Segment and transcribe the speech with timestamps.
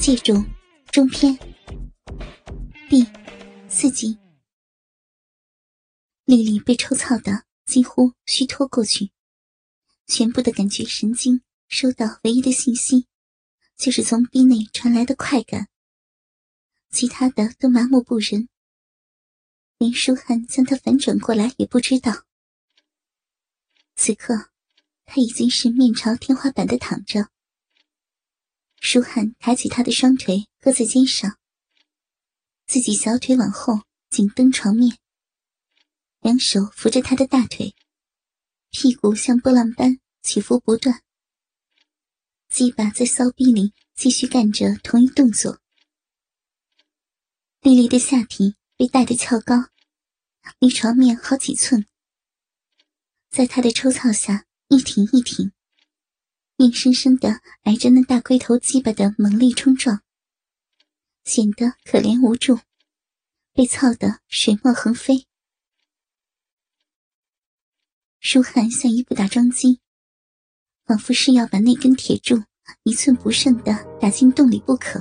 [0.00, 0.32] 记住
[0.90, 1.38] 中篇
[2.88, 3.06] 第
[3.68, 4.18] 四集，
[6.24, 9.10] 丽丽被抽操的几乎虚脱过去，
[10.06, 13.08] 全部的感觉神经收到唯一的信息，
[13.76, 15.68] 就是从逼内传来的快感，
[16.90, 18.48] 其他的都麻木不仁，
[19.76, 22.24] 连舒汉将他反转过来也不知道。
[23.96, 24.48] 此刻，
[25.04, 27.28] 他已经是面朝天花板的躺着。
[28.80, 31.38] 舒汉抬起他的双腿，搁在肩上，
[32.66, 34.98] 自己小腿往后紧蹬床面，
[36.20, 37.74] 两手扶着他的大腿，
[38.70, 41.02] 屁股像波浪般起伏不断。
[42.48, 45.60] 鸡巴在骚逼里继续干着同一动作。
[47.60, 49.68] 丽丽的下体被带得翘高，
[50.58, 51.86] 离床面好几寸，
[53.28, 55.52] 在他的抽操下一挺一挺。
[56.60, 60.02] 硬生生的挨着那大龟头鸡巴的猛力冲撞，
[61.24, 62.58] 显得可怜无助，
[63.54, 65.26] 被操得水墨横飞。
[68.18, 69.80] 舒汉像一部打桩机，
[70.84, 72.42] 仿佛是要把那根铁柱
[72.82, 75.00] 一寸不剩的打进洞里不可。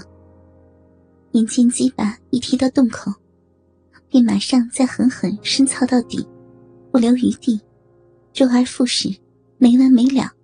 [1.34, 3.12] 眼见鸡巴一踢到洞口，
[4.08, 6.26] 便马上再狠狠深操到底，
[6.90, 7.60] 不留余地，
[8.32, 9.10] 周而复始，
[9.58, 10.39] 没完没了。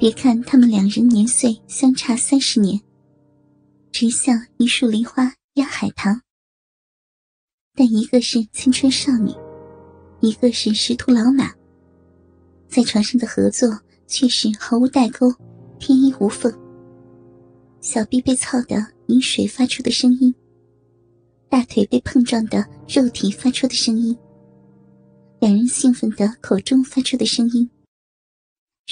[0.00, 2.80] 别看他们两人年岁相差三十年，
[3.92, 6.22] 直像一树梨花压海棠，
[7.74, 9.30] 但一个是青春少女，
[10.20, 11.52] 一个是识途老马，
[12.66, 15.30] 在床上的合作却是毫无代沟，
[15.78, 16.50] 天衣无缝。
[17.82, 20.34] 小臂被操的饮水发出的声音，
[21.50, 24.16] 大腿被碰撞的肉体发出的声音，
[25.40, 27.68] 两人兴奋的口中发出的声音。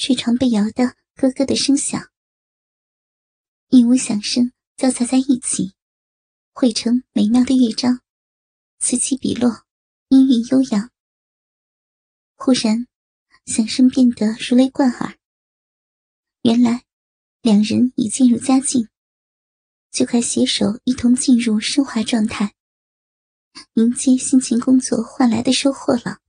[0.00, 2.08] 睡床被摇的咯咯的声响，
[3.68, 5.74] 一屋响声交杂在一起，
[6.52, 8.00] 汇成美妙的乐章，
[8.78, 9.64] 此起彼落，
[10.10, 10.92] 音韵悠扬。
[12.36, 12.86] 忽然，
[13.44, 15.18] 响声变得如雷贯耳。
[16.42, 16.84] 原来，
[17.42, 18.88] 两人已进入佳境，
[19.90, 22.54] 就快携手一同进入升华状态，
[23.74, 26.20] 迎接辛勤工作换来的收获了。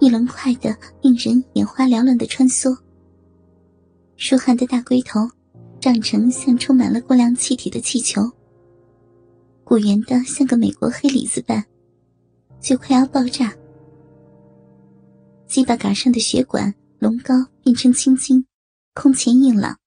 [0.00, 2.76] 一轮快的、令人眼花缭乱的穿梭。
[4.16, 5.20] 舒汉的大龟头
[5.80, 8.22] 胀成像充满了过量气体的气球，
[9.64, 11.64] 鼓圆的像个美国黑李子般，
[12.60, 13.54] 就快要爆炸。
[15.46, 18.44] 鸡巴杆上的血管隆高变成青筋，
[18.94, 19.78] 空前硬朗，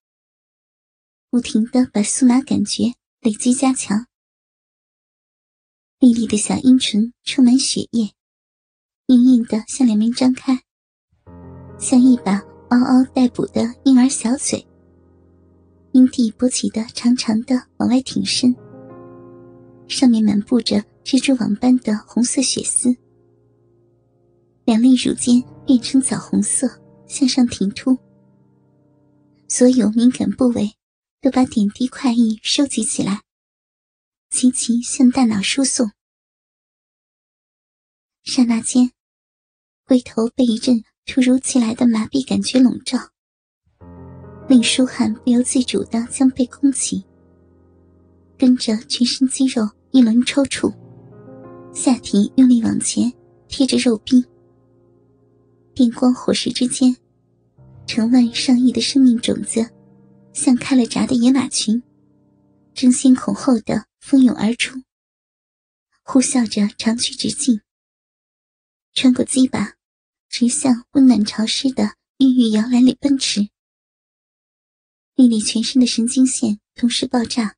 [1.30, 4.06] 不停的把酥麻感觉累积加强。
[5.98, 8.12] 丽丽的小阴唇充满血液。
[9.12, 10.58] 硬硬的，向两面张开，
[11.78, 14.66] 像一把嗷嗷待哺的婴儿小嘴。
[15.92, 18.56] 阴蒂勃起的长长的往外挺伸，
[19.86, 22.96] 上面满布着蜘蛛网般的红色血丝。
[24.64, 26.66] 两粒乳尖变成枣红色，
[27.06, 27.98] 向上挺凸。
[29.46, 30.72] 所有敏感部位
[31.20, 33.20] 都把点滴快意收集起来，
[34.30, 35.90] 齐齐向大脑输送。
[38.24, 38.90] 刹那间。
[39.84, 42.98] 龟头被一阵突如其来的麻痹感觉笼罩，
[44.48, 47.04] 令舒涵不由自主的将背弓起，
[48.38, 50.72] 跟着全身肌肉一轮抽搐，
[51.74, 53.12] 下体用力往前
[53.48, 54.24] 贴着肉壁，
[55.74, 56.96] 电光火石之间，
[57.86, 59.68] 成万上亿的生命种子，
[60.32, 61.82] 像开了闸的野马群，
[62.72, 64.80] 争先恐后的蜂拥而出，
[66.04, 67.60] 呼啸着长驱直进。
[68.94, 69.74] 穿过鸡巴，
[70.28, 73.48] 直向温暖潮湿的孕育摇篮里奔驰。
[75.14, 77.56] 丽丽全身的神经线同时爆炸，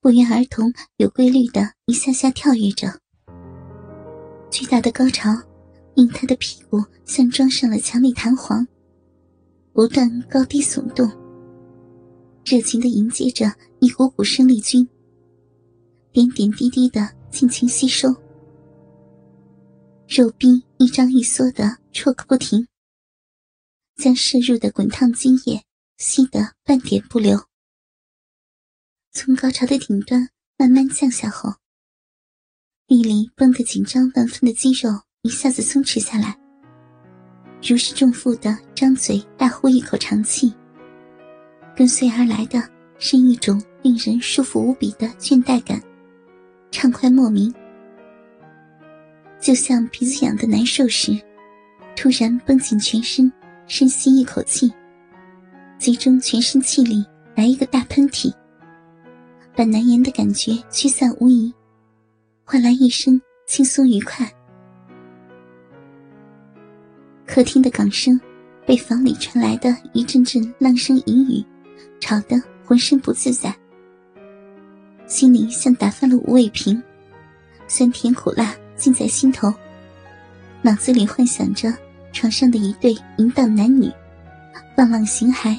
[0.00, 3.00] 不约而同、有规律的一下下跳跃着。
[4.52, 5.30] 巨大的高潮
[5.94, 8.66] 令她的屁股像装上了强力弹簧，
[9.72, 11.10] 不断高低耸动，
[12.44, 14.88] 热情的迎接着一股股生力军，
[16.12, 18.14] 点点滴滴的尽情吸收。
[20.16, 22.68] 肉壁一张一缩的戳个不停，
[23.96, 25.64] 将摄入的滚烫精液
[25.96, 27.36] 吸得半点不留。
[29.10, 31.54] 从高潮的顶端慢慢降下后，
[32.86, 36.38] 丽丽绷得紧张万分的肌肉一下子松弛下来，
[37.60, 40.54] 如释重负的张嘴大呼一口长气。
[41.74, 42.62] 跟随而来的
[43.00, 45.82] 是一种令人舒服无比的倦怠感，
[46.70, 47.52] 畅快莫名。
[49.44, 51.12] 就像鼻子痒的难受时，
[51.94, 53.30] 突然绷紧全身，
[53.66, 54.72] 深吸一口气，
[55.78, 57.04] 集中全身气力
[57.34, 58.32] 来一个大喷嚏，
[59.54, 61.52] 把难言的感觉驱散无疑，
[62.42, 64.26] 换来一声轻松愉快。
[67.26, 68.18] 客厅的港声
[68.64, 71.44] 被房里传来的一阵阵浪声淫语
[72.00, 73.54] 吵得浑身不自在，
[75.06, 76.82] 心里像打翻了五味瓶，
[77.68, 79.52] 酸甜苦辣尽在心头，
[80.62, 81.72] 脑子里幻想着
[82.12, 83.90] 床上的一对淫荡男女，
[84.76, 85.58] 放浪形骸，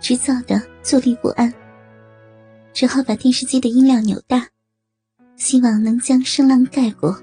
[0.00, 1.52] 直躁的坐立不安。
[2.72, 4.48] 只好把电视机的音量扭大，
[5.36, 7.16] 希望能将声浪盖过，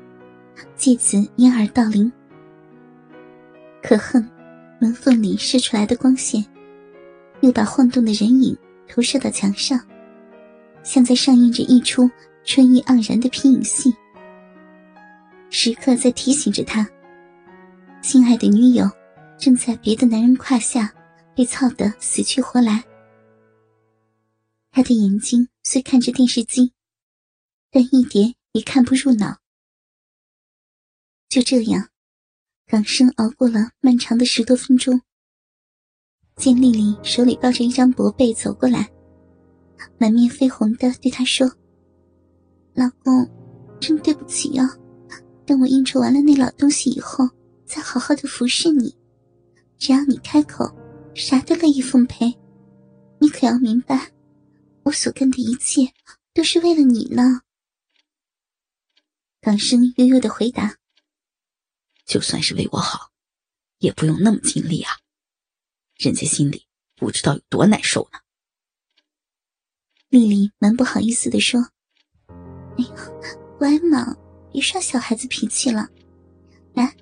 [0.75, 2.09] 借此掩耳盗铃。
[3.83, 4.25] 可恨，
[4.79, 6.45] 门缝里射出来的光线，
[7.41, 9.77] 又把晃动的人影投射到墙上，
[10.83, 12.09] 像在上映着一出
[12.45, 13.93] 春意盎然的皮影戏，
[15.53, 16.89] 时刻在提醒着他：
[18.01, 18.89] 心爱的女友
[19.37, 20.91] 正在别的男人胯下
[21.35, 22.81] 被操得死去活来。
[24.71, 26.71] 他的眼睛虽看着电视机，
[27.69, 29.37] 但一点也看不入脑。
[31.27, 31.89] 就这样。
[32.65, 35.01] 港生熬过了漫长的十多分钟，
[36.37, 38.89] 见丽丽手里抱着一张薄被走过来，
[39.97, 41.51] 满面绯红的对他说
[42.73, 43.29] ：“老公，
[43.81, 44.63] 真对不起哦，
[45.51, 47.29] 等我应酬完了那老东西以后，
[47.65, 48.95] 再好好的服侍你。
[49.77, 50.73] 只要你开口，
[51.13, 52.33] 啥都乐意奉陪。
[53.19, 54.13] 你可要明白，
[54.83, 55.91] 我所干的一切
[56.33, 57.41] 都是为了你呢。”
[59.41, 60.77] 港生悠悠的回答。
[62.05, 63.11] 就算是为我好，
[63.79, 64.93] 也不用那么尽力啊！
[65.97, 66.65] 人家心里
[66.95, 68.19] 不知道有多难受呢。
[70.07, 71.59] 丽丽蛮不好意思的说
[72.79, 72.95] ：“哎呀，
[73.59, 74.15] 乖嘛，
[74.51, 75.89] 别耍小孩子脾气了。
[76.73, 76.95] 来，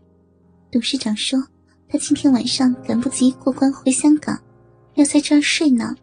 [0.71, 1.39] 董事长说
[1.87, 4.41] 他今天晚上赶不及过关回香港，
[4.95, 5.95] 要在这儿睡呢，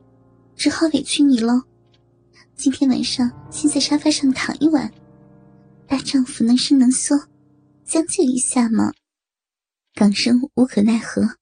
[0.57, 1.63] 只好委屈你喽。
[2.55, 4.93] 今天晚上先在沙发上躺一晚，
[5.87, 7.17] 大丈夫能伸能缩。”
[7.87, 8.93] 将就一下嘛，
[9.95, 11.37] 港生无可奈何，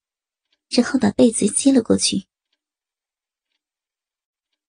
[0.69, 2.27] 只好把被子接了过去，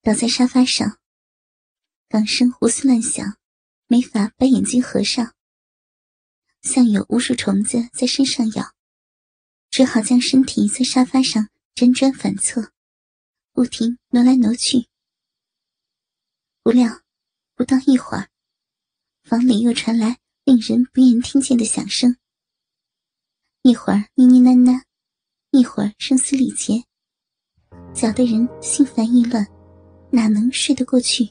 [0.02, 0.98] 倒在沙发上。
[2.08, 3.36] 港生胡思乱想，
[3.88, 5.34] 没法把眼睛合上，
[6.62, 8.74] 像有无数虫子在身上咬，
[9.70, 12.72] 只好将身体在沙发上辗转反侧，
[13.54, 14.88] 不停挪来挪去。
[16.64, 17.02] 不料，
[17.56, 18.30] 不到一会儿，
[19.24, 20.20] 房里又传来。
[20.46, 22.18] 令人不愿听见的响声，
[23.64, 24.84] 一会儿呢呢喃喃，
[25.50, 26.84] 一会儿声嘶力竭，
[27.96, 29.44] 搅得人心烦意乱，
[30.12, 31.28] 哪能睡得过去？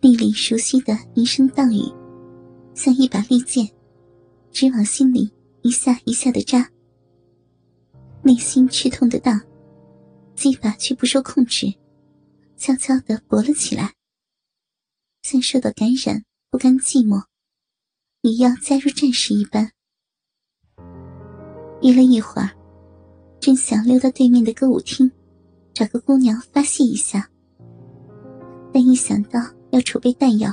[0.00, 1.82] 丽丽熟悉的一声荡语，
[2.74, 3.68] 像一把利剑，
[4.50, 5.30] 直往心里
[5.62, 6.70] 一下一下的扎，
[8.22, 9.40] 内心吃痛的荡，
[10.34, 11.66] 鸡巴却不受控制，
[12.56, 13.92] 悄悄的勃了起来，
[15.22, 16.22] 像受到感染。
[16.52, 17.22] 不甘寂寞，
[18.22, 19.70] 也要加入战士一般。
[21.80, 22.50] 约了一会儿，
[23.38, 25.08] 正想溜到对面的歌舞厅，
[25.72, 27.30] 找个姑娘发泄一下，
[28.72, 30.52] 但一想到要储备弹药，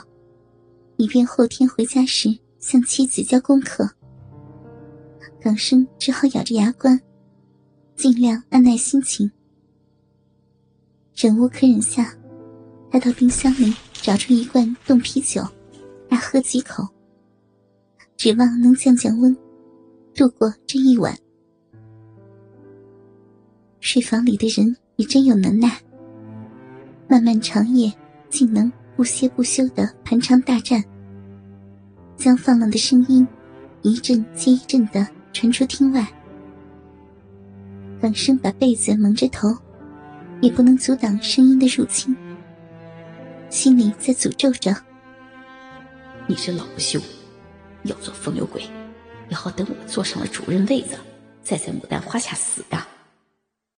[0.97, 3.89] 以便后天回家时向妻子交功课，
[5.41, 6.99] 港生只好咬着牙关，
[7.95, 9.29] 尽量按耐心情。
[11.15, 12.13] 忍无可忍下，
[12.91, 15.41] 他到冰箱里找出一罐冻啤酒。
[16.09, 16.87] 大喝几口，
[18.15, 19.35] 指望能降降温，
[20.15, 21.13] 度过这一晚。
[23.81, 25.81] 睡房里的人也真有能耐，
[27.09, 27.91] 漫漫长夜
[28.29, 30.83] 竟能不歇不休的盘肠大战，
[32.15, 33.27] 将放浪的声音
[33.83, 36.03] 一阵接一阵的传出厅外。
[38.01, 39.55] 冷声把被子蒙着头，
[40.41, 42.17] 也不能阻挡声音的入侵，
[43.51, 44.75] 心里在诅咒着。
[46.25, 46.99] 你这老不休，
[47.83, 48.63] 要做风流鬼，
[49.29, 50.97] 也好等我坐上了主任位子，
[51.43, 52.87] 再在牡丹花下死呀！